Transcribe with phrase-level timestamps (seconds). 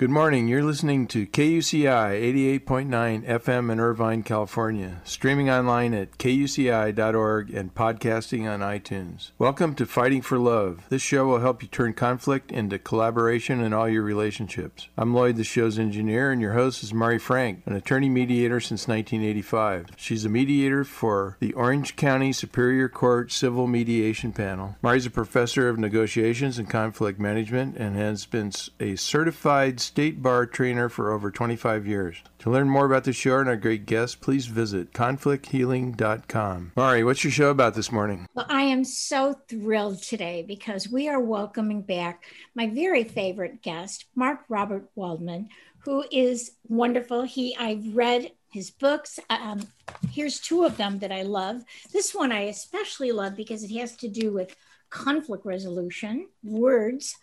[0.00, 0.48] Good morning.
[0.48, 8.50] You're listening to KUCI 88.9 FM in Irvine, California, streaming online at kuci.org and podcasting
[8.50, 9.32] on iTunes.
[9.38, 10.86] Welcome to Fighting for Love.
[10.88, 14.88] This show will help you turn conflict into collaboration in all your relationships.
[14.96, 18.88] I'm Lloyd, the show's engineer, and your host is Mari Frank, an attorney mediator since
[18.88, 19.88] 1985.
[19.98, 24.76] She's a mediator for the Orange County Superior Court Civil Mediation Panel.
[24.80, 30.46] Mari's a professor of negotiations and conflict management and has been a certified state bar
[30.46, 32.22] trainer for over 25 years.
[32.38, 36.72] To learn more about the show and our great guests, please visit conflicthealing.com.
[36.76, 38.28] Mari, what's your show about this morning?
[38.32, 42.22] Well, I am so thrilled today because we are welcoming back
[42.54, 45.48] my very favorite guest, Mark Robert Waldman,
[45.80, 47.24] who is wonderful.
[47.24, 49.18] He I've read his books.
[49.28, 49.66] Um,
[50.12, 51.62] here's two of them that I love.
[51.92, 54.54] This one I especially love because it has to do with
[54.88, 57.16] conflict resolution, words,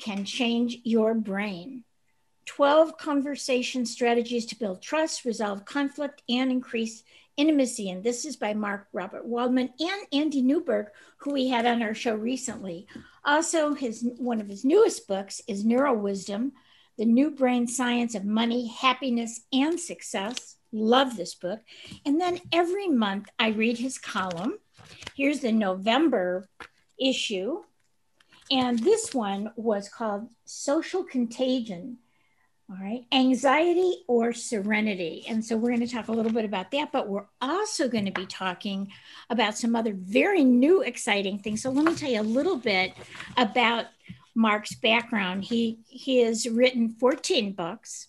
[0.00, 1.84] can change your brain.
[2.46, 7.04] 12 conversation strategies to build trust, resolve conflict, and increase
[7.36, 7.90] intimacy.
[7.90, 11.94] And this is by Mark Robert Waldman and Andy Newberg, who we had on our
[11.94, 12.86] show recently.
[13.24, 16.52] Also, his one of his newest books is Neuro Wisdom,
[16.98, 20.56] The New Brain Science of Money, Happiness, and Success.
[20.72, 21.60] Love this book.
[22.04, 24.58] And then every month I read his column.
[25.14, 26.48] Here's the November
[26.98, 27.62] issue
[28.50, 31.98] and this one was called Social Contagion.
[32.68, 35.24] All right, anxiety or serenity.
[35.28, 38.04] And so we're going to talk a little bit about that, but we're also going
[38.04, 38.92] to be talking
[39.28, 41.62] about some other very new, exciting things.
[41.62, 42.92] So let me tell you a little bit
[43.36, 43.86] about
[44.36, 45.42] Mark's background.
[45.42, 48.06] He, he has written 14 books.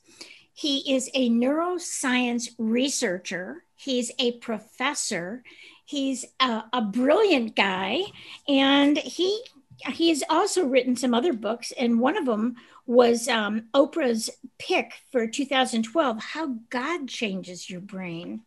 [0.53, 5.43] He is a neuroscience researcher, he's a professor,
[5.85, 8.03] he's a, a brilliant guy,
[8.47, 9.43] and he
[9.89, 12.55] he has also written some other books, and one of them
[12.85, 18.41] was um, Oprah's pick for 2012 How God Changes Your Brain.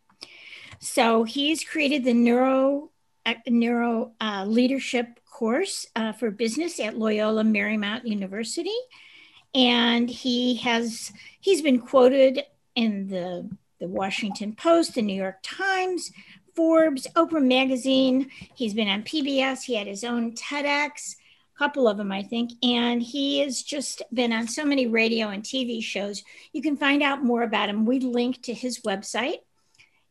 [0.79, 2.91] So he's created the neuro
[3.25, 8.75] uh, neuro uh, leadership course uh, for business at Loyola Marymount University,
[9.53, 12.43] and he has he's been quoted
[12.75, 16.11] in the the Washington Post, the New York Times,
[16.55, 18.29] Forbes, Oprah Magazine.
[18.53, 19.63] He's been on PBS.
[19.63, 21.15] He had his own TEDx
[21.57, 22.51] couple of them, I think.
[22.63, 26.23] And he has just been on so many radio and TV shows.
[26.53, 27.85] You can find out more about him.
[27.85, 29.39] We link to his website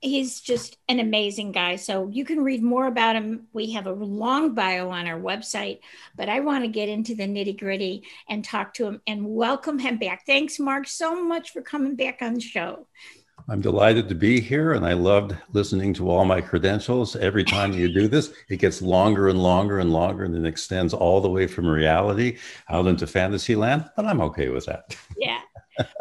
[0.00, 1.76] he's just an amazing guy.
[1.76, 3.46] So you can read more about him.
[3.52, 5.80] We have a long bio on our website,
[6.16, 9.78] but I want to get into the nitty gritty and talk to him and welcome
[9.78, 10.24] him back.
[10.26, 12.86] Thanks, Mark, so much for coming back on the show.
[13.50, 17.16] I'm delighted to be here, and I loved listening to all my credentials.
[17.16, 20.92] Every time you do this, it gets longer and longer and longer, and then extends
[20.92, 22.36] all the way from reality
[22.68, 23.88] out into fantasy land.
[23.96, 24.94] But I'm okay with that.
[25.16, 25.40] Yeah.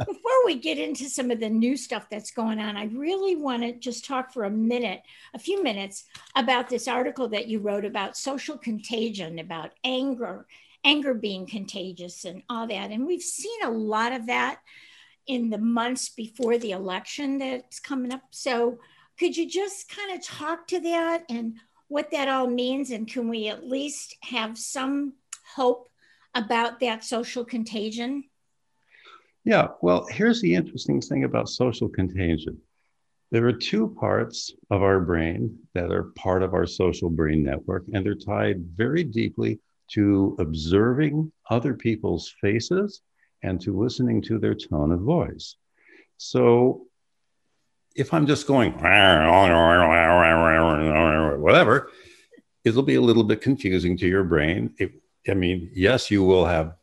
[0.06, 3.64] Before we get into some of the new stuff that's going on, I really want
[3.64, 5.02] to just talk for a minute,
[5.34, 6.06] a few minutes,
[6.36, 10.48] about this article that you wrote about social contagion, about anger,
[10.84, 12.92] anger being contagious, and all that.
[12.92, 14.60] And we've seen a lot of that
[15.28, 18.24] in the months before the election that's coming up.
[18.32, 18.80] So,
[19.20, 21.56] could you just kind of talk to that and
[21.88, 22.92] what that all means?
[22.92, 25.14] And can we at least have some
[25.56, 25.90] hope
[26.36, 28.26] about that social contagion?
[29.48, 32.58] Yeah, well, here's the interesting thing about social contagion.
[33.32, 37.86] There are two parts of our brain that are part of our social brain network,
[37.94, 39.62] and they're tied very deeply
[39.92, 43.02] to observing other people's faces
[43.42, 45.56] and to listening to their tone of voice.
[46.18, 46.88] So
[47.96, 48.74] if I'm just going,
[51.40, 51.90] whatever,
[52.66, 54.76] it'll be a little bit confusing to your brain.
[55.30, 56.74] I mean, yes, you will have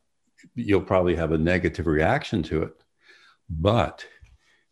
[0.55, 2.75] you'll probably have a negative reaction to it.
[3.49, 4.07] But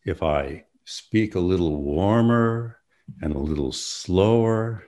[0.04, 2.78] if I speak a little warmer
[3.20, 4.84] and a little slower,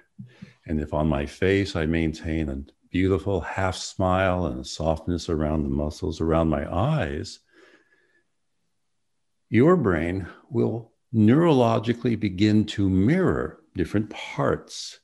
[0.66, 5.64] and if on my face I maintain a beautiful half smile and a softness around
[5.64, 7.40] the muscles around my eyes,
[9.50, 14.98] your brain will neurologically begin to mirror different parts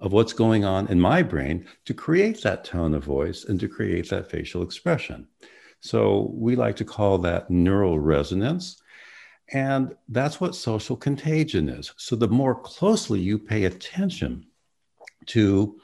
[0.00, 3.68] of what's going on in my brain to create that tone of voice and to
[3.68, 5.28] create that facial expression.
[5.80, 8.80] So we like to call that neural resonance.
[9.52, 11.92] And that's what social contagion is.
[11.96, 14.46] So the more closely you pay attention
[15.26, 15.78] to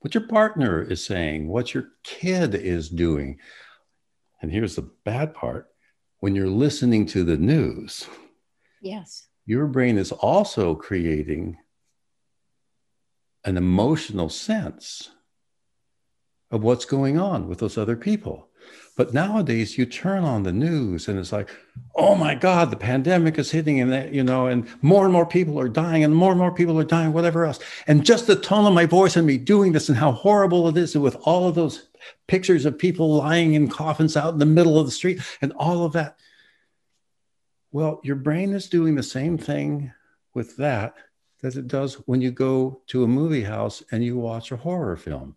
[0.00, 3.38] what your partner is saying, what your kid is doing.
[4.40, 5.68] And here's the bad part
[6.18, 8.06] when you're listening to the news,
[8.80, 11.56] yes, your brain is also creating
[13.44, 15.10] an emotional sense
[16.50, 18.48] of what's going on with those other people.
[18.96, 21.50] But nowadays, you turn on the news and it's like,
[21.96, 25.58] oh my God, the pandemic is hitting, and you know, and more and more people
[25.58, 27.58] are dying, and more and more people are dying, whatever else.
[27.86, 30.76] And just the tone of my voice and me doing this, and how horrible it
[30.76, 31.88] is, and with all of those
[32.28, 35.84] pictures of people lying in coffins out in the middle of the street, and all
[35.84, 36.18] of that.
[37.72, 39.92] Well, your brain is doing the same thing
[40.34, 40.94] with that
[41.42, 44.96] that it does when you go to a movie house and you watch a horror
[44.96, 45.36] film.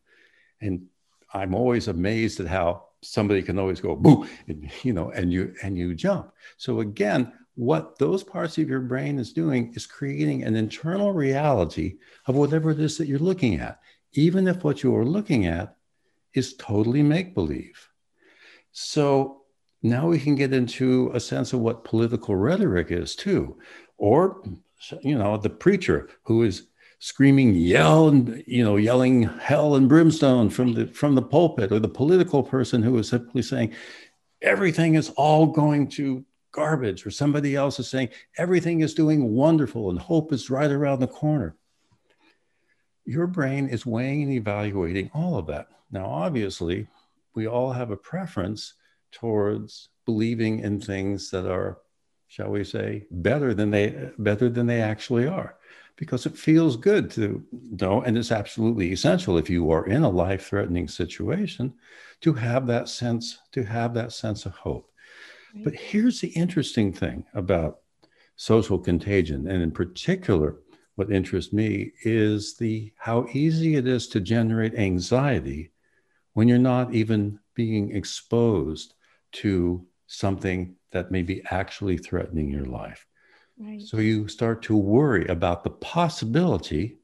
[0.61, 0.85] And
[1.33, 5.53] I'm always amazed at how somebody can always go boo, and, you know, and you
[5.61, 6.31] and you jump.
[6.57, 11.97] So again, what those parts of your brain is doing is creating an internal reality
[12.27, 13.79] of whatever it is that you're looking at,
[14.13, 15.75] even if what you are looking at
[16.33, 17.89] is totally make believe.
[18.71, 19.43] So
[19.81, 23.57] now we can get into a sense of what political rhetoric is too,
[23.97, 24.43] or
[25.01, 26.67] you know, the preacher who is
[26.99, 31.79] screaming yell and you know yelling hell and brimstone from the from the pulpit or
[31.79, 33.73] the political person who is simply saying
[34.41, 39.89] everything is all going to garbage or somebody else is saying everything is doing wonderful
[39.89, 41.55] and hope is right around the corner.
[43.05, 45.67] Your brain is weighing and evaluating all of that.
[45.91, 46.87] Now obviously
[47.35, 48.73] we all have a preference
[49.11, 51.79] towards believing in things that are
[52.27, 55.55] shall we say better than they better than they actually are
[55.95, 60.09] because it feels good to know, and it's absolutely essential if you are in a
[60.09, 61.73] life-threatening situation
[62.19, 64.91] to have that sense, to have that sense of hope.
[65.53, 65.63] Right.
[65.63, 67.79] But here's the interesting thing about
[68.35, 70.57] social contagion, and in particular,
[70.95, 75.71] what interests me is the how easy it is to generate anxiety
[76.33, 78.95] when you're not even being exposed
[79.31, 83.05] to something that may be actually threatening your life.
[83.59, 83.81] Right.
[83.81, 86.99] So you start to worry about the possibility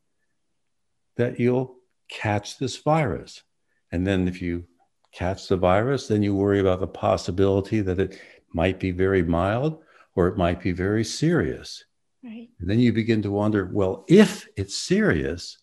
[1.17, 1.75] that you'll
[2.09, 3.43] catch this virus.
[3.91, 4.63] And then if you
[5.11, 8.17] catch the virus, then you worry about the possibility that it
[8.53, 9.83] might be very mild
[10.15, 11.83] or it might be very serious.
[12.23, 12.47] Right.
[12.59, 15.57] And then you begin to wonder well, if it's serious,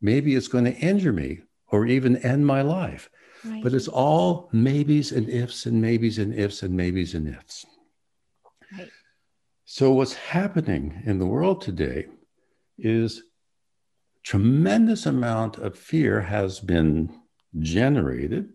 [0.00, 3.08] maybe it's going to injure me or even end my life.
[3.44, 3.62] Right.
[3.62, 7.66] But it's all maybes and ifs and maybes and ifs and maybes and ifs.
[9.64, 12.06] So, what's happening in the world today
[12.78, 13.22] is
[14.22, 17.10] tremendous amount of fear has been
[17.58, 18.50] generated,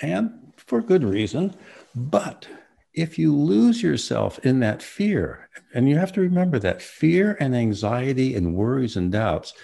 [0.00, 1.54] and for good reason.
[1.94, 2.48] But
[2.94, 7.54] if you lose yourself in that fear, and you have to remember that fear and
[7.54, 9.54] anxiety and worries and doubts,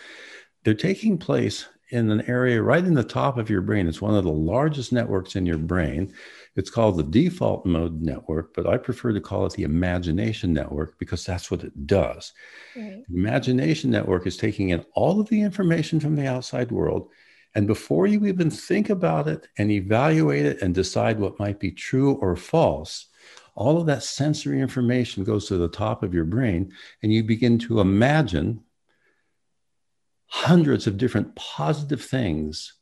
[0.62, 3.88] they're taking place in an area right in the top of your brain.
[3.88, 6.12] It's one of the largest networks in your brain.
[6.56, 10.98] It's called the default mode network, but I prefer to call it the imagination network
[10.98, 12.32] because that's what it does.
[12.76, 13.02] Right.
[13.08, 17.10] The imagination network is taking in all of the information from the outside world.
[17.54, 21.70] And before you even think about it and evaluate it and decide what might be
[21.70, 23.06] true or false,
[23.54, 27.58] all of that sensory information goes to the top of your brain and you begin
[27.58, 28.62] to imagine
[30.28, 32.74] hundreds of different positive things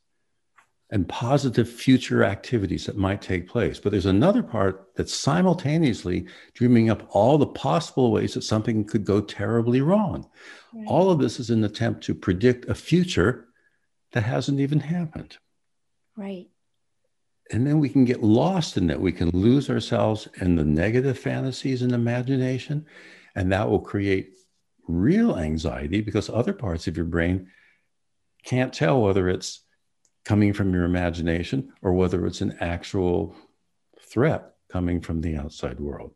[0.89, 3.79] and positive future activities that might take place.
[3.79, 9.03] But there's another part that's simultaneously dreaming up all the possible ways that something could
[9.03, 10.29] go terribly wrong.
[10.73, 10.85] Right.
[10.87, 13.47] All of this is an attempt to predict a future
[14.13, 15.37] that hasn't even happened.
[16.15, 16.47] Right.
[17.51, 18.99] And then we can get lost in that.
[18.99, 22.85] We can lose ourselves in the negative fantasies and imagination.
[23.35, 24.37] And that will create
[24.87, 27.47] real anxiety because other parts of your brain
[28.43, 29.61] can't tell whether it's
[30.25, 33.35] coming from your imagination or whether it's an actual
[33.99, 36.13] threat coming from the outside world.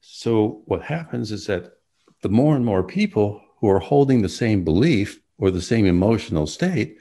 [0.00, 1.72] So, what happens is that
[2.22, 6.46] the more and more people who are holding the same belief or the same emotional
[6.46, 6.98] state,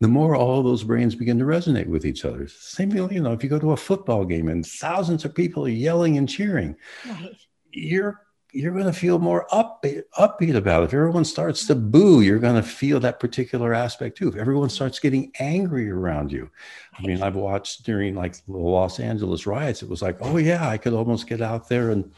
[0.00, 2.46] the more all those brains begin to resonate with each other.
[2.48, 5.64] Same thing, you know, if you go to a football game and thousands of people
[5.64, 6.76] are yelling and cheering,
[7.08, 7.34] right.
[7.70, 8.20] you're
[8.56, 10.86] you're going to feel more upbeat, upbeat about it.
[10.86, 14.28] If everyone starts to boo, you're going to feel that particular aspect too.
[14.28, 16.50] If everyone starts getting angry around you,
[16.98, 20.68] I mean, I've watched during like the Los Angeles riots, it was like, oh yeah,
[20.68, 22.10] I could almost get out there and,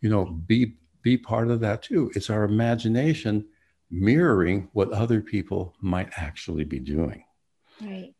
[0.00, 2.10] you know, be be part of that too.
[2.14, 3.46] It's our imagination
[3.90, 7.24] mirroring what other people might actually be doing.
[7.80, 8.14] Right.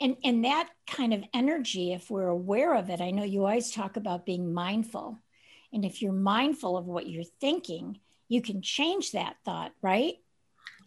[0.00, 3.72] And and that kind of energy, if we're aware of it, I know you always
[3.72, 5.18] talk about being mindful
[5.72, 7.98] and if you're mindful of what you're thinking,
[8.28, 10.14] you can change that thought, right?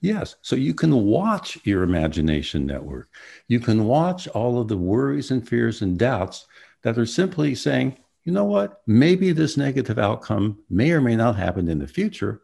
[0.02, 0.36] Yes.
[0.42, 3.10] So you can watch your imagination network.
[3.48, 6.48] You can watch all of the worries and fears and doubts
[6.82, 11.36] that are simply saying, you know what, maybe this negative outcome may or may not
[11.36, 12.42] happen in the future.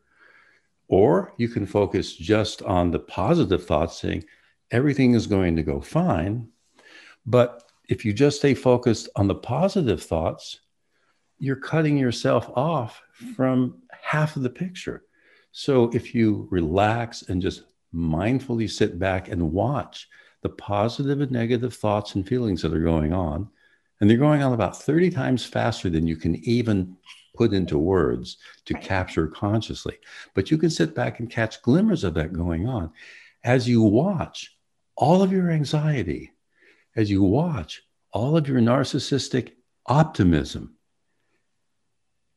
[0.87, 4.25] Or you can focus just on the positive thoughts, saying
[4.71, 6.47] everything is going to go fine.
[7.25, 10.59] But if you just stay focused on the positive thoughts,
[11.39, 13.01] you're cutting yourself off
[13.35, 15.03] from half of the picture.
[15.51, 17.63] So if you relax and just
[17.93, 20.07] mindfully sit back and watch
[20.43, 23.49] the positive and negative thoughts and feelings that are going on,
[23.99, 26.95] and they're going on about 30 times faster than you can even
[27.35, 29.97] put into words to capture consciously.
[30.33, 32.91] But you can sit back and catch glimmers of that going on
[33.43, 34.55] as you watch
[34.95, 36.31] all of your anxiety,
[36.95, 39.53] as you watch all of your narcissistic
[39.85, 40.76] optimism,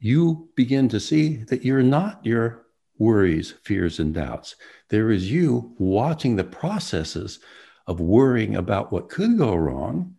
[0.00, 2.66] you begin to see that you're not your
[2.99, 4.57] worries, fears, and doubts.
[4.88, 7.40] There is you watching the processes
[7.87, 10.16] of worrying about what could go wrong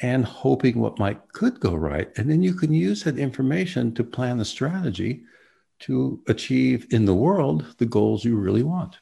[0.00, 2.10] and hoping what might could go right.
[2.16, 5.22] And then you can use that information to plan a strategy
[5.80, 8.96] to achieve in the world the goals you really want.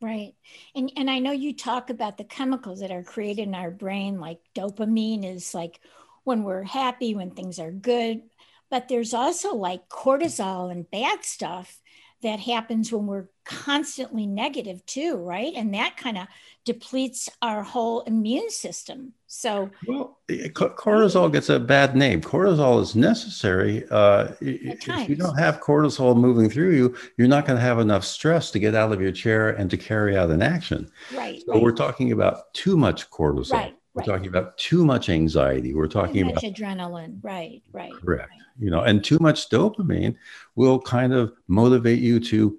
[0.00, 0.34] Right.
[0.74, 4.20] And and I know you talk about the chemicals that are created in our brain
[4.20, 5.80] like dopamine is like
[6.24, 8.22] when we're happy, when things are good,
[8.70, 11.80] but there's also like cortisol and bad stuff
[12.22, 15.52] that happens when we're constantly negative too, right?
[15.54, 16.26] And that kind of
[16.64, 19.12] depletes our whole immune system.
[19.26, 22.20] So, well, cortisol gets a bad name.
[22.20, 23.84] Cortisol is necessary.
[23.90, 28.04] Uh, if you don't have cortisol moving through you, you're not going to have enough
[28.04, 30.90] stress to get out of your chair and to carry out an action.
[31.14, 31.42] Right.
[31.44, 31.62] So right.
[31.62, 33.52] we're talking about too much cortisol.
[33.52, 33.76] Right.
[33.96, 35.74] We're talking about too much anxiety.
[35.74, 37.18] We're talking too about adrenaline.
[37.22, 37.92] Right, right.
[37.92, 38.30] Correct.
[38.30, 38.40] Right.
[38.58, 40.16] You know, and too much dopamine
[40.54, 42.58] will kind of motivate you to.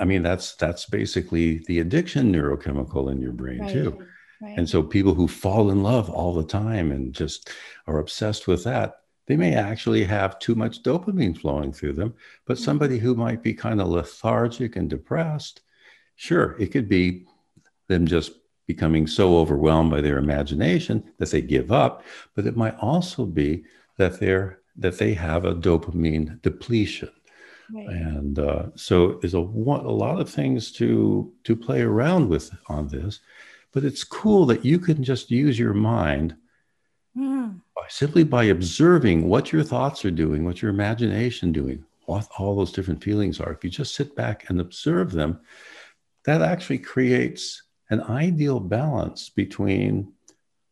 [0.00, 3.72] I mean, that's that's basically the addiction neurochemical in your brain right.
[3.72, 4.06] too.
[4.40, 4.56] Right.
[4.56, 7.50] And so people who fall in love all the time and just
[7.86, 12.14] are obsessed with that, they may actually have too much dopamine flowing through them.
[12.46, 12.64] But mm-hmm.
[12.64, 15.60] somebody who might be kind of lethargic and depressed,
[16.16, 17.26] sure, it could be
[17.88, 18.32] them just
[18.68, 22.04] becoming so overwhelmed by their imagination that they give up,
[22.36, 23.64] but it might also be
[23.96, 27.10] that they're that they have a dopamine depletion.
[27.74, 27.88] Right.
[27.88, 29.40] And uh, so there's a, a
[30.04, 33.20] lot of things to to play around with on this,
[33.72, 36.36] but it's cool that you can just use your mind
[37.16, 37.60] mm.
[37.74, 42.54] by, simply by observing what your thoughts are doing, what your imagination doing, what all
[42.54, 43.52] those different feelings are.
[43.52, 45.40] If you just sit back and observe them,
[46.24, 50.12] that actually creates an ideal balance between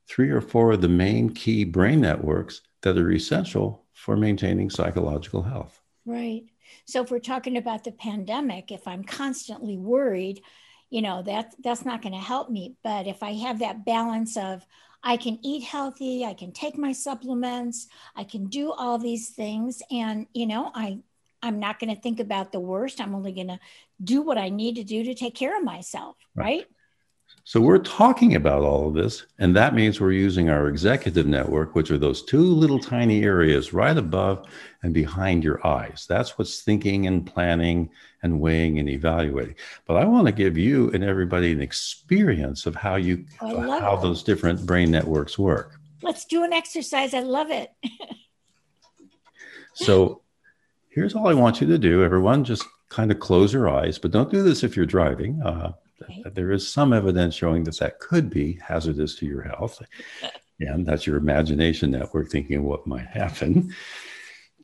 [0.09, 5.43] three or four of the main key brain networks that are essential for maintaining psychological
[5.43, 5.81] health.
[6.05, 6.45] Right.
[6.85, 10.43] So if we're talking about the pandemic, if I'm constantly worried,
[10.91, 14.37] you know, that that's not going to help me, but if I have that balance
[14.37, 14.65] of
[15.03, 19.83] I can eat healthy, I can take my supplements, I can do all these things
[19.91, 20.99] and, you know, I
[21.43, 23.01] I'm not going to think about the worst.
[23.01, 23.61] I'm only going to
[24.03, 26.45] do what I need to do to take care of myself, right?
[26.45, 26.67] right?
[27.49, 31.77] So we're talking about all of this, and that means we're using our executive network,
[31.77, 34.49] which are those two little tiny areas right above
[34.83, 36.07] and behind your eyes.
[36.09, 37.89] That's what's thinking and planning
[38.25, 39.55] and weighing and evaluating.
[39.87, 44.03] But I want to give you and everybody an experience of how you how it.
[44.03, 45.79] those different brain networks work.
[46.03, 47.15] Let's do an exercise.
[47.15, 47.71] I love it.
[49.75, 50.21] so
[50.89, 52.43] here's all I want you to do, everyone.
[52.43, 55.41] Just kind of close your eyes, but don't do this if you're driving.
[55.43, 55.75] Uh,
[56.33, 59.83] there is some evidence showing that that could be hazardous to your health.
[60.59, 63.75] And that's your imagination network thinking of what might happen.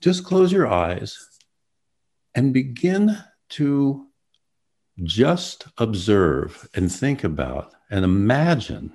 [0.00, 1.18] Just close your eyes
[2.34, 3.14] and begin
[3.50, 4.06] to
[5.02, 8.94] just observe and think about and imagine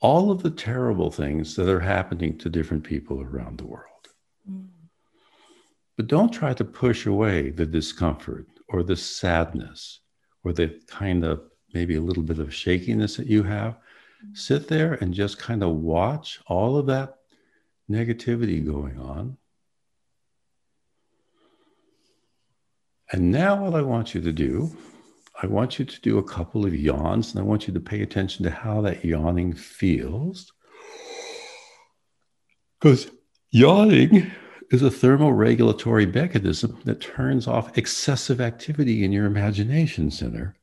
[0.00, 4.08] all of the terrible things that are happening to different people around the world.
[4.50, 4.66] Mm.
[5.96, 10.00] But don't try to push away the discomfort or the sadness
[10.46, 11.42] or the kind of
[11.74, 14.32] maybe a little bit of shakiness that you have, mm-hmm.
[14.34, 17.16] sit there and just kind of watch all of that
[17.90, 19.36] negativity going on.
[23.10, 24.70] And now, what I want you to do,
[25.42, 28.02] I want you to do a couple of yawns, and I want you to pay
[28.02, 30.52] attention to how that yawning feels.
[32.78, 33.10] Because
[33.50, 34.30] yawning
[34.70, 40.56] is a thermoregulatory mechanism that turns off excessive activity in your imagination center.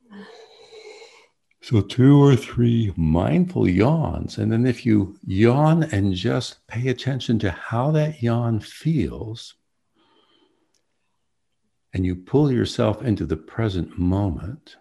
[1.62, 4.38] So, two or three mindful yawns.
[4.38, 9.54] And then, if you yawn and just pay attention to how that yawn feels,
[11.94, 14.76] and you pull yourself into the present moment,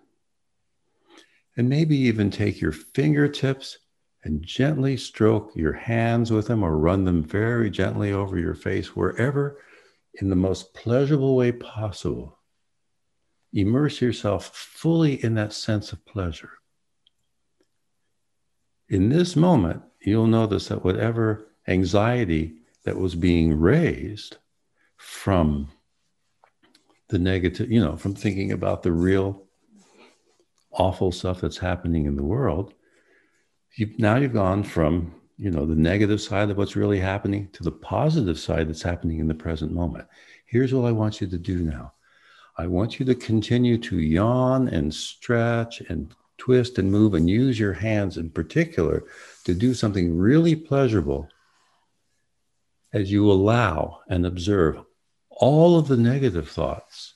[1.56, 3.78] and maybe even take your fingertips
[4.24, 8.94] and gently stroke your hands with them or run them very gently over your face,
[8.94, 9.58] wherever
[10.14, 12.38] in the most pleasurable way possible.
[13.52, 16.52] Immerse yourself fully in that sense of pleasure.
[18.88, 24.36] In this moment, you'll notice that whatever anxiety that was being raised
[24.96, 25.68] from
[27.08, 29.44] the negative, you know, from thinking about the real
[30.72, 32.74] awful stuff that's happening in the world,
[33.74, 37.62] you, now you've gone from you know the negative side of what's really happening to
[37.62, 40.06] the positive side that's happening in the present moment.
[40.46, 41.94] Here's what i want you to do now.
[42.58, 47.58] I want you to continue to yawn and stretch and twist and move and use
[47.58, 49.04] your hands in particular
[49.44, 51.28] to do something really pleasurable
[52.92, 54.80] as you allow and observe
[55.30, 57.14] all of the negative thoughts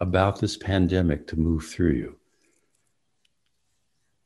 [0.00, 2.16] about this pandemic to move through you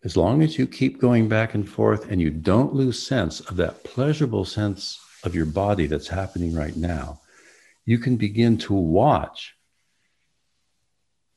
[0.02, 3.56] as long as you keep going back and forth and you don't lose sense of
[3.56, 7.20] that pleasurable sense of your body that's happening right now,
[7.84, 9.54] you can begin to watch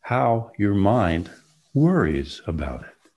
[0.01, 1.29] how your mind
[1.73, 3.09] worries about it.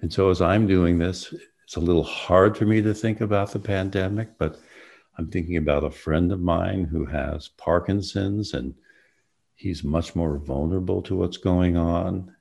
[0.00, 3.52] And so, as I'm doing this, it's a little hard for me to think about
[3.52, 4.58] the pandemic, but
[5.18, 8.74] I'm thinking about a friend of mine who has Parkinson's and
[9.54, 12.33] he's much more vulnerable to what's going on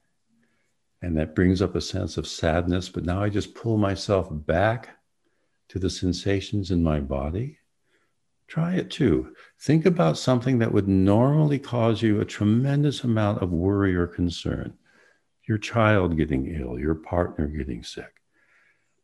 [1.03, 2.87] and that brings up a sense of sadness.
[2.87, 4.97] But now I just pull myself back
[5.67, 7.59] to the sensations in my body.
[8.47, 9.35] Try it too.
[9.59, 14.73] Think about something that would normally cause you a tremendous amount of worry or concern
[15.45, 18.21] your child getting ill, your partner getting sick.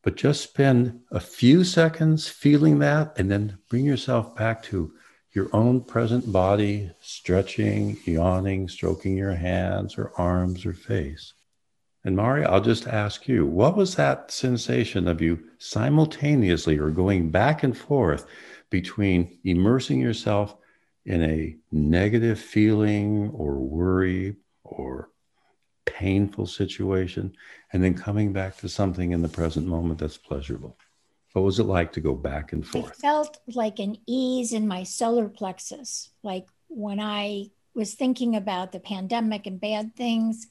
[0.01, 4.93] But just spend a few seconds feeling that and then bring yourself back to
[5.33, 11.33] your own present body, stretching, yawning, stroking your hands or arms or face.
[12.09, 17.29] And Mari, I'll just ask you, what was that sensation of you simultaneously or going
[17.29, 18.25] back and forth
[18.71, 20.55] between immersing yourself
[21.05, 25.11] in a negative feeling or worry or
[25.85, 27.31] painful situation
[27.73, 30.79] and then coming back to something in the present moment that's pleasurable?
[31.33, 32.89] What was it like to go back and forth?
[32.89, 36.09] I felt like an ease in my solar plexus.
[36.23, 40.47] Like when I was thinking about the pandemic and bad things,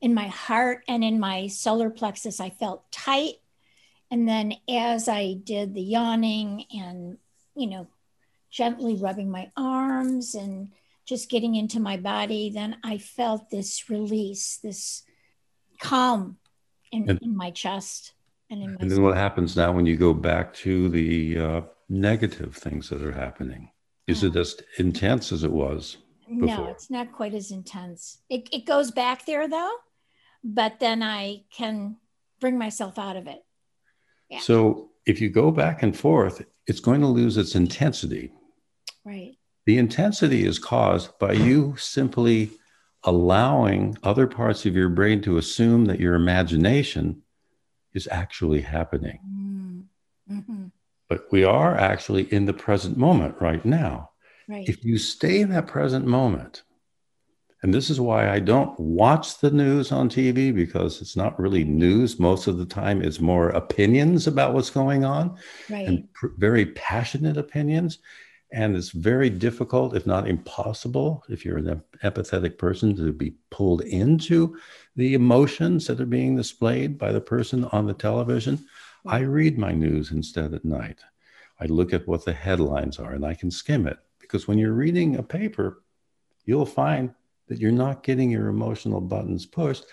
[0.00, 3.34] in my heart and in my solar plexus, I felt tight.
[4.10, 7.18] And then as I did the yawning and,
[7.54, 7.88] you know,
[8.50, 10.72] gently rubbing my arms and
[11.06, 15.02] just getting into my body, then I felt this release, this
[15.80, 16.38] calm
[16.92, 18.12] in, and, in my chest.
[18.50, 21.60] And, in my and then what happens now when you go back to the uh,
[21.88, 23.70] negative things that are happening?
[24.06, 25.96] Is it as intense as it was?
[26.28, 26.46] Before?
[26.46, 28.18] No, it's not quite as intense.
[28.28, 29.72] It, it goes back there though,
[30.42, 31.96] but then I can
[32.40, 33.44] bring myself out of it.
[34.28, 34.40] Yeah.
[34.40, 38.32] So if you go back and forth, it's going to lose its intensity.
[39.04, 39.36] Right.
[39.66, 42.50] The intensity is caused by you simply
[43.04, 47.22] allowing other parts of your brain to assume that your imagination
[47.94, 49.18] is actually happening.
[49.26, 49.84] Mm.
[50.30, 50.66] Mm-hmm.
[51.08, 54.10] But we are actually in the present moment right now.
[54.48, 54.68] Right.
[54.68, 56.62] If you stay in that present moment,
[57.62, 61.64] and this is why I don't watch the news on TV because it's not really
[61.64, 62.18] news.
[62.18, 65.36] Most of the time, it's more opinions about what's going on
[65.70, 65.86] right.
[65.86, 67.98] and pr- very passionate opinions.
[68.52, 73.80] And it's very difficult, if not impossible, if you're an empathetic person, to be pulled
[73.80, 74.56] into
[74.94, 78.64] the emotions that are being displayed by the person on the television.
[79.06, 81.00] I read my news instead at night.
[81.58, 84.74] I look at what the headlines are and I can skim it because when you're
[84.74, 85.82] reading a paper,
[86.44, 87.14] you'll find
[87.48, 89.84] that you're not getting your emotional buttons pushed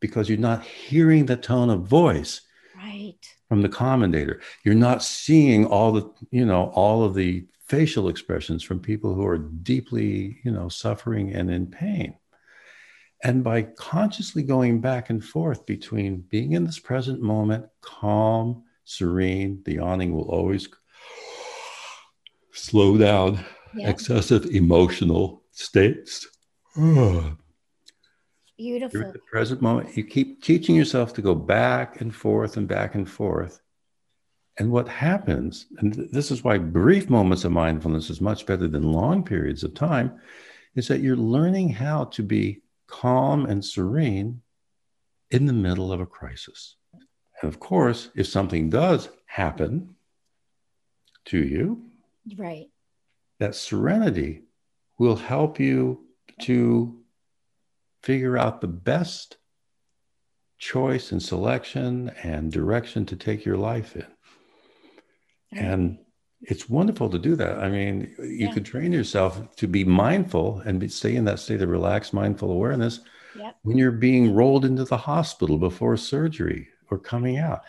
[0.00, 2.42] because you're not hearing the tone of voice
[2.76, 3.16] right.
[3.48, 4.40] from the commentator.
[4.64, 9.26] You're not seeing all the you know all of the facial expressions from people who
[9.26, 12.16] are deeply you know suffering and in pain.
[13.24, 19.60] And by consciously going back and forth between being in this present moment calm serene
[19.64, 20.68] the yawning will always
[22.52, 23.90] slow down yeah.
[23.90, 26.26] excessive emotional states
[26.78, 27.36] oh.
[28.56, 28.98] Beautiful.
[28.98, 29.96] You're at the present moment.
[29.96, 33.60] You keep teaching yourself to go back and forth and back and forth.
[34.58, 38.82] And what happens, and this is why brief moments of mindfulness is much better than
[38.82, 40.20] long periods of time,
[40.74, 44.42] is that you're learning how to be calm and serene
[45.30, 46.74] in the middle of a crisis.
[47.40, 49.94] And of course, if something does happen
[51.26, 51.84] to you,
[52.36, 52.66] right,
[53.38, 54.42] that serenity
[54.98, 56.07] will help you
[56.40, 56.98] to
[58.02, 59.36] figure out the best
[60.58, 64.06] choice and selection and direction to take your life in.
[65.52, 65.98] And
[66.40, 67.58] it's wonderful to do that.
[67.58, 68.52] I mean, you yeah.
[68.52, 72.50] could train yourself to be mindful and be, stay in that state of relaxed, mindful
[72.50, 73.00] awareness
[73.36, 73.56] yep.
[73.62, 77.62] when you're being rolled into the hospital before surgery or coming out.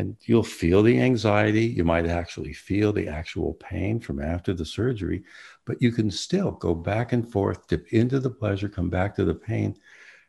[0.00, 1.66] And you'll feel the anxiety.
[1.66, 5.24] You might actually feel the actual pain from after the surgery,
[5.66, 9.26] but you can still go back and forth, dip into the pleasure, come back to
[9.26, 9.76] the pain,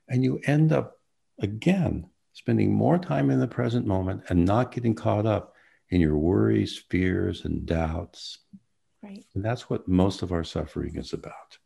[0.10, 0.99] and you end up
[1.39, 5.55] again spending more time in the present moment and not getting caught up
[5.89, 8.39] in your worries, fears, and doubts.
[9.01, 9.23] Right.
[9.36, 11.57] And that's what most of our suffering is about.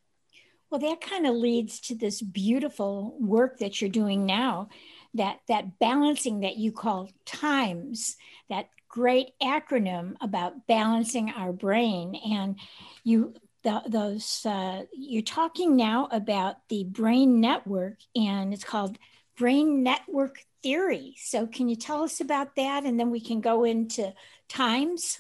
[0.70, 4.70] Well, that kind of leads to this beautiful work that you're doing now,
[5.16, 8.16] that that balancing that you call times,
[8.50, 12.58] that great acronym about balancing our brain, and
[13.04, 18.98] you the, those uh, you're talking now about the brain network, and it's called
[19.38, 21.16] brain network theory.
[21.18, 22.86] So, can you tell us about that?
[22.86, 24.14] And then we can go into
[24.48, 25.20] times.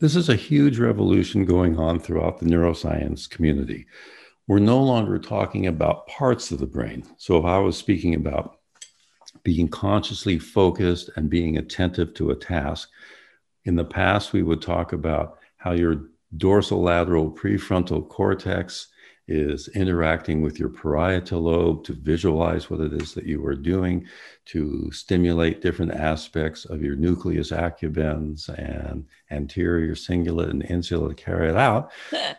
[0.00, 3.86] This is a huge revolution going on throughout the neuroscience community.
[4.48, 7.04] We're no longer talking about parts of the brain.
[7.18, 8.58] So, if I was speaking about
[9.44, 12.88] being consciously focused and being attentive to a task,
[13.66, 16.08] in the past, we would talk about how your
[16.38, 18.88] dorsolateral prefrontal cortex
[19.28, 24.06] is interacting with your parietal lobe to visualize what it is that you are doing,
[24.46, 31.50] to stimulate different aspects of your nucleus accumbens and anterior cingulate and insula to carry
[31.50, 31.90] it out.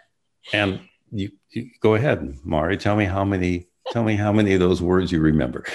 [0.54, 0.80] and
[1.12, 2.78] you, you go ahead, Mari.
[2.78, 3.68] Tell me how many.
[3.92, 5.66] Tell me how many of those words you remember.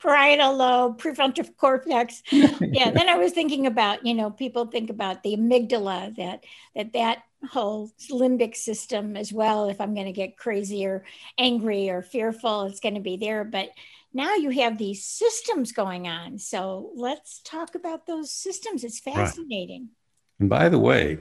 [0.00, 2.22] parietal lobe, prefrontal cortex.
[2.30, 2.90] yeah.
[2.90, 7.22] Then I was thinking about, you know, people think about the amygdala, that that that
[7.50, 9.68] whole limbic system as well.
[9.68, 11.04] If I'm going to get crazy or
[11.38, 13.44] angry or fearful, it's going to be there.
[13.44, 13.70] But
[14.12, 16.38] now you have these systems going on.
[16.38, 18.84] So let's talk about those systems.
[18.84, 19.82] It's fascinating.
[19.82, 20.40] Right.
[20.40, 21.18] And by the way,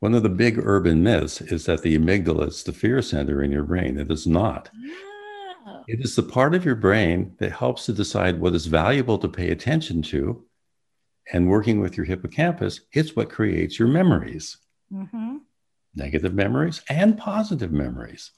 [0.00, 3.52] one of the big urban myths is that the amygdala is the fear center in
[3.52, 3.98] your brain.
[3.98, 4.70] It is not.
[5.66, 5.84] Oh.
[5.86, 9.28] It is the part of your brain that helps to decide what is valuable to
[9.28, 10.44] pay attention to.
[11.32, 14.56] And working with your hippocampus, it's what creates your memories
[14.92, 15.36] mm-hmm.
[15.94, 18.32] negative memories and positive memories.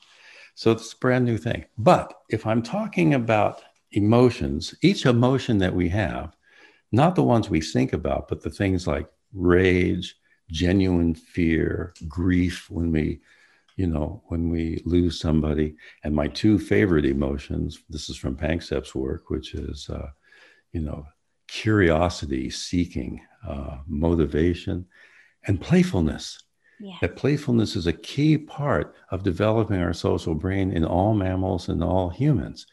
[0.54, 1.64] So it's a brand new thing.
[1.78, 6.36] But if I'm talking about emotions, each emotion that we have,
[6.90, 10.16] not the ones we think about, but the things like rage,
[10.52, 13.20] genuine fear, grief when we,
[13.76, 15.74] you know, when we lose somebody.
[16.04, 20.10] And my two favorite emotions, this is from Panksepp's work, which is, uh,
[20.72, 21.06] you know,
[21.48, 24.86] curiosity, seeking, uh, motivation,
[25.46, 26.38] and playfulness.
[26.78, 26.96] Yeah.
[27.00, 31.82] That playfulness is a key part of developing our social brain in all mammals and
[31.82, 32.66] all humans.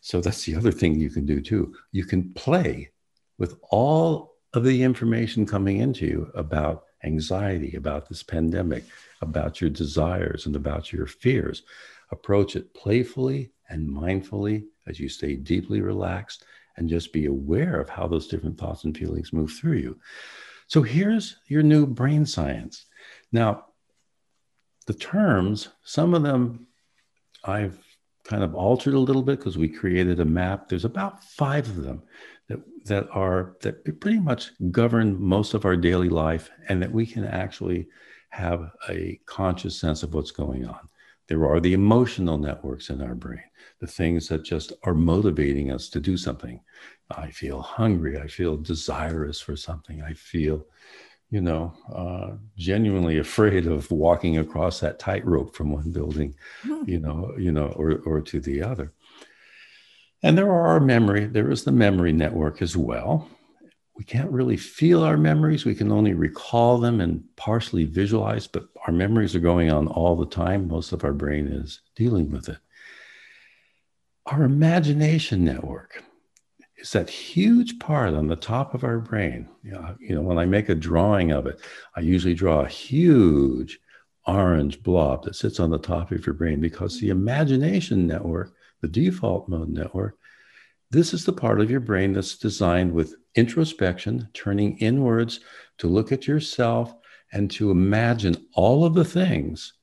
[0.00, 1.74] So that's the other thing you can do too.
[1.92, 2.90] You can play
[3.36, 8.84] with all of the information coming into you about anxiety, about this pandemic,
[9.20, 11.62] about your desires, and about your fears.
[12.10, 16.44] Approach it playfully and mindfully as you stay deeply relaxed
[16.76, 19.98] and just be aware of how those different thoughts and feelings move through you.
[20.68, 22.86] So here's your new brain science.
[23.32, 23.66] Now,
[24.86, 26.66] the terms, some of them
[27.44, 27.78] I've
[28.24, 30.68] kind of altered a little bit because we created a map.
[30.68, 32.02] There's about five of them
[32.48, 37.06] that, that are that pretty much govern most of our daily life and that we
[37.06, 37.86] can actually
[38.30, 40.88] have a conscious sense of what's going on.
[41.28, 43.42] There are the emotional networks in our brain,
[43.80, 46.60] the things that just are motivating us to do something.
[47.10, 48.18] I feel hungry.
[48.18, 50.02] I feel desirous for something.
[50.02, 50.66] I feel,
[51.30, 56.82] you know, uh, genuinely afraid of walking across that tightrope from one building, hmm.
[56.86, 58.92] you know, you know, or, or to the other.
[60.22, 61.26] And there are our memory.
[61.26, 63.28] There is the memory network as well.
[63.96, 65.64] We can't really feel our memories.
[65.64, 70.16] We can only recall them and partially visualize, but our memories are going on all
[70.16, 70.68] the time.
[70.68, 72.58] Most of our brain is dealing with it.
[74.26, 76.02] Our imagination network
[76.78, 79.48] is that huge part on the top of our brain.
[79.62, 81.60] You know, you know, when I make a drawing of it,
[81.96, 83.80] I usually draw a huge
[84.26, 88.88] orange blob that sits on the top of your brain because the imagination network, the
[88.88, 90.18] default mode network,
[90.90, 95.40] this is the part of your brain that's designed with introspection, turning inwards
[95.78, 96.94] to look at yourself
[97.32, 99.74] and to imagine all of the things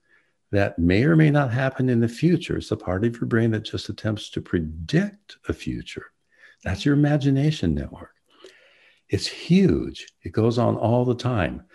[0.51, 2.57] that may or may not happen in the future.
[2.57, 6.07] It's the part of your brain that just attempts to predict a future.
[6.63, 8.11] That's your imagination network.
[9.09, 10.07] It's huge.
[10.23, 11.65] It goes on all the time.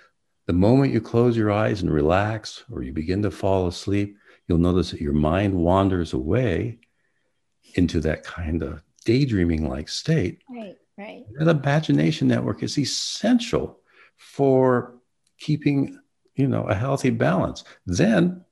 [0.47, 4.17] The moment you close your eyes and relax or you begin to fall asleep,
[4.49, 6.81] you'll notice that your mind wanders away
[7.75, 10.43] into that kind of daydreaming like state.
[10.49, 11.25] Right, right.
[11.39, 13.81] That imagination network is essential
[14.17, 14.95] for
[15.39, 15.99] keeping,
[16.35, 17.65] you know, a healthy balance.
[17.87, 18.45] Then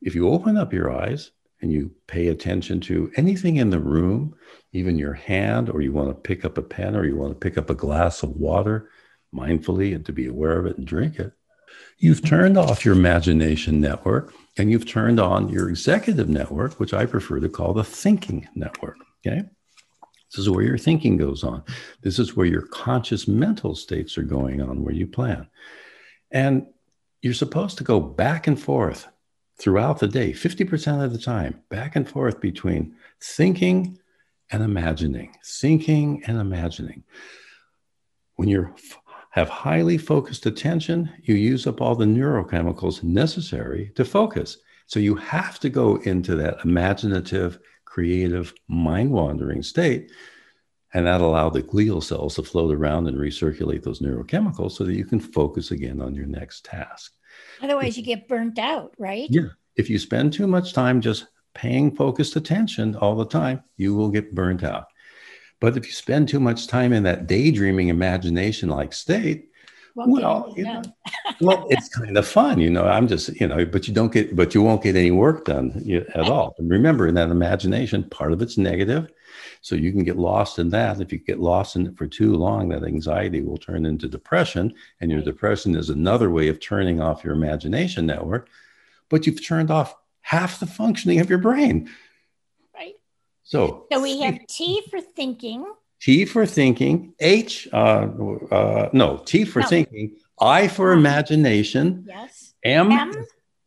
[0.00, 4.34] if you open up your eyes and you pay attention to anything in the room,
[4.72, 7.38] even your hand, or you want to pick up a pen or you want to
[7.38, 8.90] pick up a glass of water
[9.34, 11.32] mindfully and to be aware of it and drink it,
[11.98, 17.06] you've turned off your imagination network and you've turned on your executive network, which I
[17.06, 18.96] prefer to call the thinking network.
[19.26, 19.42] Okay.
[20.30, 21.62] This is where your thinking goes on.
[22.02, 25.46] This is where your conscious mental states are going on, where you plan.
[26.30, 26.66] And
[27.22, 29.06] you're supposed to go back and forth
[29.58, 33.98] throughout the day, 50% of the time, back and forth between thinking
[34.50, 37.04] and imagining, thinking and imagining.
[38.34, 38.74] When you
[39.34, 44.58] have highly focused attention, you use up all the neurochemicals necessary to focus.
[44.86, 50.12] So you have to go into that imaginative, creative, mind wandering state.
[50.92, 54.94] And that allow the glial cells to float around and recirculate those neurochemicals so that
[54.94, 57.12] you can focus again on your next task.
[57.60, 59.26] Otherwise, you get burnt out, right?
[59.30, 59.48] Yeah.
[59.74, 64.10] If you spend too much time just paying focused attention all the time, you will
[64.10, 64.84] get burnt out.
[65.64, 69.48] But if you spend too much time in that daydreaming imagination like state,
[69.94, 70.82] well, you know,
[71.40, 72.84] well, it's kind of fun, you know.
[72.84, 75.82] I'm just, you know, but you don't get, but you won't get any work done
[76.14, 76.54] at all.
[76.58, 79.10] And remember, in that imagination, part of it's negative,
[79.62, 81.00] so you can get lost in that.
[81.00, 84.74] If you get lost in it for too long, that anxiety will turn into depression,
[85.00, 88.50] and your depression is another way of turning off your imagination network.
[89.08, 91.88] But you've turned off half the functioning of your brain.
[93.44, 95.64] So, so we have T for thinking.
[96.00, 98.08] T for thinking, H, uh,
[98.50, 99.66] uh, no, T for no.
[99.66, 102.04] thinking, I for imagination.
[102.08, 102.54] Yes.
[102.62, 103.12] M, M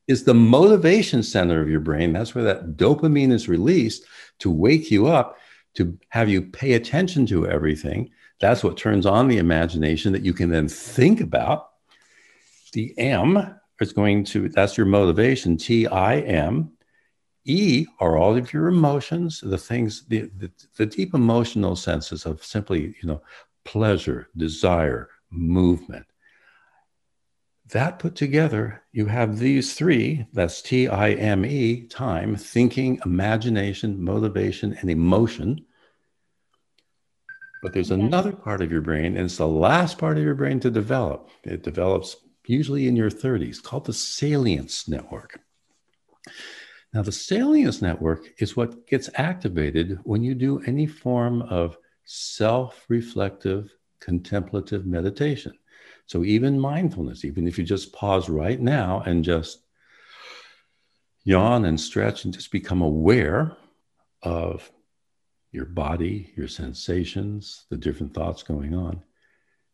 [0.08, 2.14] is the motivation center of your brain.
[2.14, 4.06] That's where that dopamine is released
[4.40, 5.38] to wake you up,
[5.76, 8.12] to have you pay attention to everything.
[8.40, 11.70] That's what turns on the imagination that you can then think about.
[12.74, 16.72] The M is going to, that's your motivation, T I M.
[17.48, 22.44] E are all of your emotions, the things, the, the, the deep emotional senses of
[22.44, 23.22] simply, you know,
[23.64, 26.06] pleasure, desire, movement.
[27.70, 34.02] That put together, you have these three that's T I M E, time, thinking, imagination,
[34.02, 35.66] motivation, and emotion.
[37.64, 40.60] But there's another part of your brain, and it's the last part of your brain
[40.62, 41.30] to develop.
[41.44, 45.40] It develops usually in your 30s, called the salience network.
[46.98, 52.86] Now, the salience network is what gets activated when you do any form of self
[52.90, 55.54] reflective, contemplative meditation.
[56.08, 59.60] So, even mindfulness, even if you just pause right now and just
[61.24, 63.56] yawn and stretch and just become aware
[64.24, 64.72] of
[65.52, 69.04] your body, your sensations, the different thoughts going on.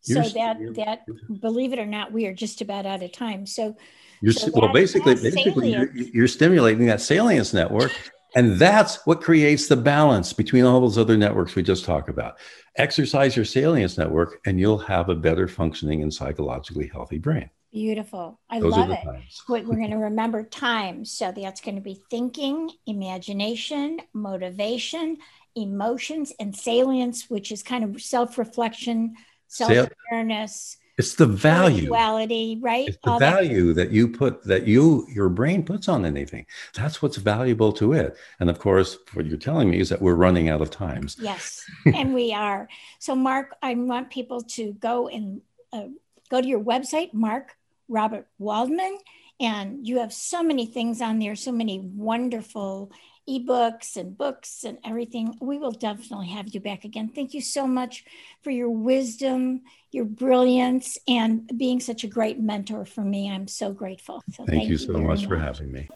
[0.04, 3.46] So that that believe it or not, we are just about out of time.
[3.46, 3.76] So
[4.20, 7.92] you're, so well, basically, basically you're, you're, stimulating that salience network,
[8.36, 12.38] and that's what creates the balance between all those other networks we just talked about.
[12.76, 17.48] Exercise your salience network, and you'll have a better functioning and psychologically healthy brain.
[17.72, 18.38] Beautiful.
[18.48, 19.00] I those love it.
[19.48, 21.04] We're going to remember time.
[21.04, 25.18] So that's going to be thinking, imagination, motivation,
[25.56, 29.14] emotions, and salience, which is kind of self reflection,
[29.48, 31.88] self awareness it's the value.
[31.88, 32.88] quality right?
[32.88, 33.86] It's the All value that.
[33.86, 36.46] that you put that you your brain puts on anything.
[36.74, 38.16] That's what's valuable to it.
[38.38, 41.16] And of course what you're telling me is that we're running out of times.
[41.18, 42.68] Yes and we are.
[43.00, 45.40] So mark i want people to go and
[45.72, 45.88] uh,
[46.30, 47.56] go to your website mark
[47.88, 48.96] robert waldman
[49.40, 52.90] and you have so many things on there so many wonderful
[53.28, 55.36] ebooks and books and everything.
[55.40, 57.10] We will definitely have you back again.
[57.14, 58.04] Thank you so much
[58.42, 63.30] for your wisdom, your brilliance, and being such a great mentor for me.
[63.30, 64.22] I'm so grateful.
[64.32, 65.88] So thank, thank, you so much, much for having me.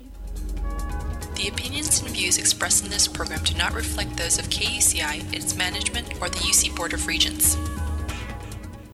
[1.35, 5.57] The opinions and views expressed in this program do not reflect those of KUCI, its
[5.57, 7.57] management, or the UC Board of Regents.